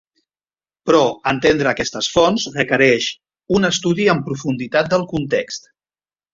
[0.89, 1.01] Però
[1.31, 3.11] entendre aquestes fonts requereix
[3.59, 5.73] un estudi amb profunditat del context.